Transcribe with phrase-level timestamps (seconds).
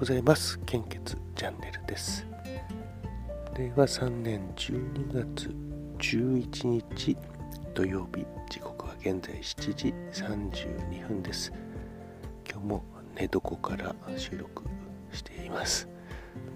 [0.00, 0.58] ございます。
[0.64, 2.26] 献血チャンネルです。
[3.54, 5.54] 令和3年12月
[5.98, 7.18] 11日
[7.74, 8.24] 土曜日。
[8.48, 11.52] 時刻は現在7時32分です。
[12.50, 12.84] 今日も
[13.14, 14.64] 寝床から収録
[15.12, 15.86] しています。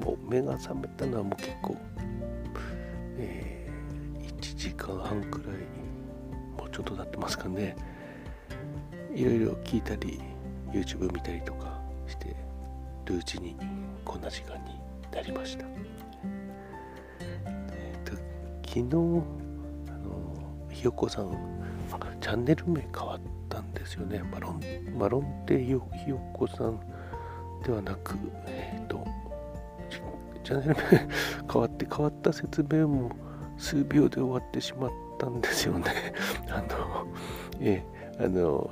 [0.03, 1.77] もう目が覚めたのはもう結構、
[3.19, 5.51] えー、1時間半くらい
[6.57, 7.77] もうちょっと経ってますかね。
[9.15, 10.19] いろいろ聞いたり
[10.73, 12.35] YouTube 見たりとかして
[13.05, 13.57] るうちに
[14.05, 14.81] こんな時間に
[15.13, 15.65] なりました。
[17.47, 18.17] えーと、
[18.67, 18.85] 昨日
[19.91, 21.55] あのひよこさん
[22.21, 24.61] チャンネル名変わったんですよねマロン
[24.99, 25.81] マロンテひよ
[26.33, 26.81] こさん
[27.63, 29.07] ではなくえっ、ー、と
[30.43, 31.09] チャンネル名
[31.53, 33.11] 変わって変わった説明も
[33.59, 35.85] 数秒で終わってしまったんですよね
[36.49, 37.07] あの
[37.61, 38.71] えー、あの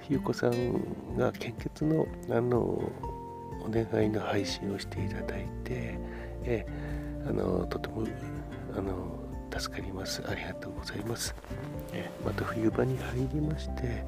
[0.00, 2.82] ひよこさんが献血のあの
[3.66, 5.98] お願いの配信をしていただいて、
[6.44, 6.66] え
[7.28, 8.06] あのとても
[8.76, 9.18] あの
[9.58, 10.22] 助かります。
[10.26, 11.34] ありがとうございます、
[11.92, 14.04] えまた冬場に入りまして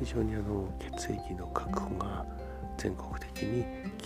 [0.00, 2.26] 非常にあの血液の確保が
[2.76, 3.64] 全国的に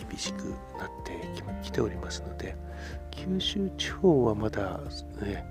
[0.09, 0.45] 厳しく
[0.79, 1.13] なって
[1.63, 2.55] きておりますので
[3.11, 4.81] 九州地方はまだ、
[5.23, 5.45] ね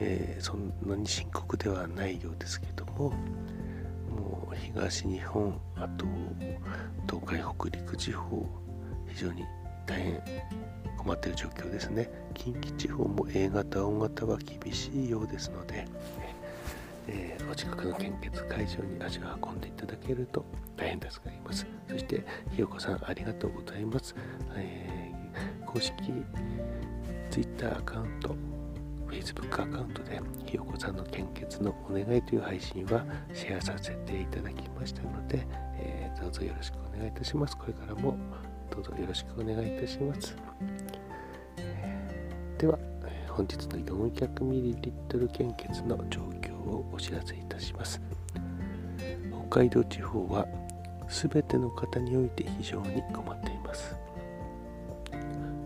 [0.00, 3.12] えー、そんなに深刻ではないようですけども
[4.58, 6.06] 東日本あと
[7.06, 8.46] 東海北陸地方
[9.06, 9.44] 非常に
[9.86, 10.22] 大変
[10.96, 12.10] 困っている状況ですね。
[12.34, 15.86] 近畿地方も A 型大型は厳しいようですので、
[17.06, 20.44] えー、お近くの献血会場に足を運んでいただけると
[20.76, 21.66] 大変助かります。
[21.88, 24.14] そしてひよこさんありがとうございます、
[24.56, 25.94] えー、公式
[27.30, 28.36] Twitter アカウント
[29.08, 37.56] Facebook アカウントでひよこさんの献血のお願いという配信はシェアさせていただきましたので、えー、どうぞよろしくお願いいたします。
[37.56, 38.16] これからも
[38.70, 40.36] どうぞよろしくお願いいたします。
[42.58, 42.78] では、
[43.28, 48.00] 本日の 400ml 献血の状況をお知らせいたします。
[49.48, 50.46] 北海道地方は
[51.08, 53.96] 全ての方において非常に困っています。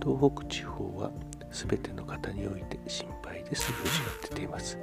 [0.03, 1.11] 東北地方は
[1.53, 3.71] 全ての方において心配です。
[3.73, 4.79] 表示が出ています。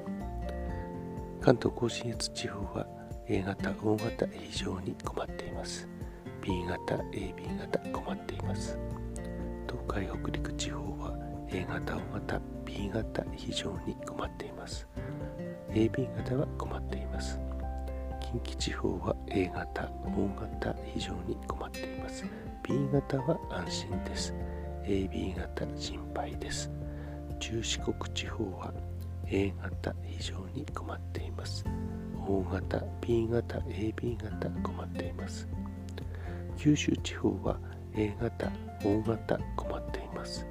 [1.42, 2.86] 関東甲信越地方は
[3.28, 5.88] A 型 O 型非常に困っています。
[6.42, 8.78] B 型 AB 型困っています。
[9.68, 11.16] 東海北陸地方は
[11.50, 14.88] A 型 O 型 B 型非常に困っています。
[15.72, 17.40] AB 型は困っています。
[18.22, 22.26] 近畿地方は A 型 O 型非常に困っています。
[22.64, 24.34] B 型は安心です。
[24.90, 26.72] AB 型心配です。
[27.40, 28.74] 中四国地方は
[29.28, 31.64] A 型非常に困っています。
[32.28, 35.48] O 型 B 型 AB 型困っています。
[36.58, 37.60] 九州地方は
[37.94, 38.52] A 型
[38.84, 40.48] O 型困っています。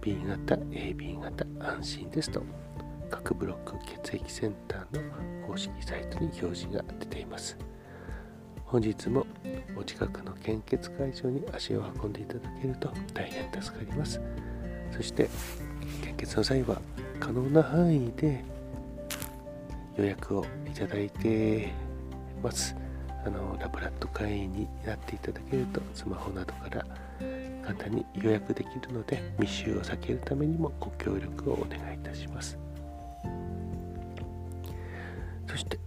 [0.00, 2.44] B 型 AB 型安心ですと
[3.10, 3.74] 各ブロック
[4.04, 7.58] 血液センターの公式サイトに表示が出ています。
[8.64, 9.26] 本日も
[9.76, 14.20] お近くの献血会場に足を運んでいただけると大変助かります。
[14.90, 15.28] そして
[16.02, 16.80] 献血の際は
[17.20, 18.42] 可能な範囲で
[19.96, 21.72] 予約をいただいて
[22.42, 22.74] ます。
[23.24, 26.84] あのラブラッド会員になっていただけるとスマホなどから
[27.62, 32.58] 簡単に予約できるので密集を避けるためにもご協力をお願いいたします。
[35.46, 35.78] そして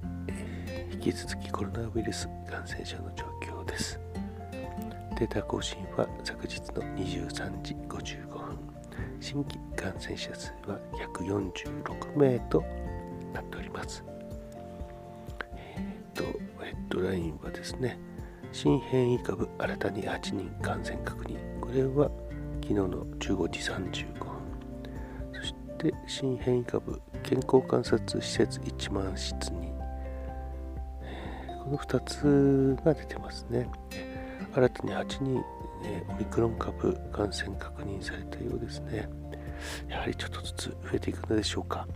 [0.91, 4.02] 引き続きコロナウイルス感染症の状況です。
[5.15, 8.57] データ更新は昨日の23時55分。
[9.19, 10.79] 新規感染者数は
[11.17, 12.63] 146名と
[13.33, 14.03] なっております。
[15.55, 16.23] えっ、と、
[16.63, 17.99] ヘッドラインはですね、
[18.51, 21.59] 新変異株新たに8人感染確認。
[21.59, 22.09] これは
[22.61, 24.33] 昨日の15時35分。
[25.33, 29.71] そして新変異株健康観察施設1万室に
[31.63, 33.69] この2つが出てますね。
[34.53, 35.33] 新たに8人、
[35.81, 39.09] ね、オミクロン株感染確認されたようですね。
[39.89, 41.87] やはりちょっとずつ増えていくのでしょうか。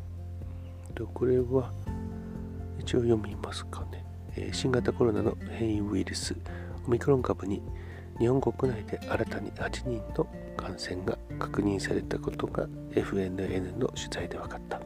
[1.14, 1.72] これは
[2.80, 4.04] 一応読みますかね
[4.36, 4.50] え。
[4.52, 6.36] 新型コロナの変異ウイルス、
[6.88, 7.62] オミクロン株に
[8.18, 14.82] 日本国内で新たに8人の感染が確認されたことが FNN の取材で分かった。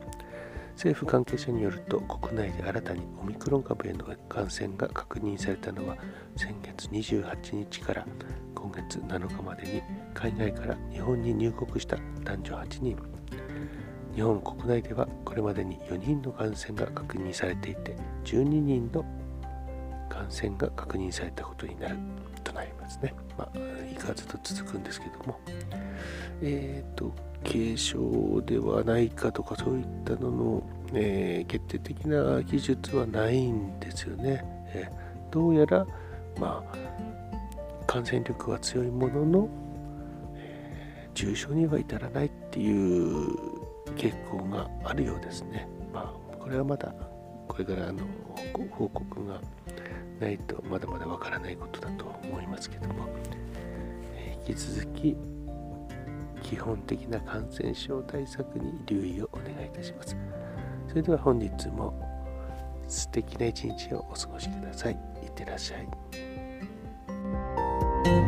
[0.82, 5.96] 政府関係者によると国内で新たにオミクロン株への感染が確認されたのは
[6.36, 8.08] 先月28日から
[8.56, 9.84] 今月7日までに
[10.16, 12.98] 海外から日本に入国した男女8人。
[14.16, 17.96] 日本国内ではこれまでに4人の感染が確認されていて
[18.26, 19.06] 12人の
[20.10, 21.98] 感染が確認されたことになる。
[23.00, 23.32] となりますね。
[23.38, 25.40] まあ、いかずと続くんですけども、
[26.42, 34.44] えっ、ー、と、軽症ではないかとかそういったのの、えー、決定的な技術はないんですよね。
[34.74, 35.86] えー、どうやら、
[36.40, 36.78] まあ、
[37.88, 39.50] 感染力は強いものの、
[40.36, 43.62] えー、重症には至らないっていう
[43.96, 45.68] 傾向があるようですね。
[45.94, 46.94] まあ、これはまだ
[47.48, 48.06] これからの
[48.72, 49.42] 報告が
[50.22, 53.10] ないとまだまだわからないことだと思いますけども、
[54.48, 55.18] 引き続き
[56.44, 60.16] 基本的な感染症対策に留意をお願いいたします。
[60.88, 61.94] それでは本日も
[62.88, 64.94] 素敵な一日をお過ごしください。
[64.94, 65.80] いってらっしゃ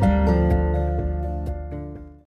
[0.10, 0.13] い。